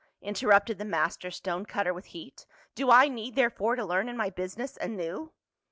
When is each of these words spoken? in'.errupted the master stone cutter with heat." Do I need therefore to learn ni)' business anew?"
in'.errupted 0.19 0.79
the 0.79 0.83
master 0.83 1.29
stone 1.29 1.63
cutter 1.63 1.93
with 1.93 2.05
heat." 2.05 2.47
Do 2.75 2.89
I 2.89 3.07
need 3.07 3.35
therefore 3.35 3.75
to 3.75 3.85
learn 3.85 4.07
ni)' 4.07 4.29
business 4.31 4.75
anew?" 4.77 5.31